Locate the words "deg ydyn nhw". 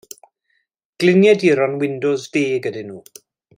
2.39-3.01